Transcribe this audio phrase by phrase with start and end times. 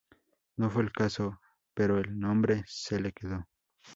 [0.57, 1.39] No fue el caso,
[1.75, 3.47] pero el nombre se le quedó.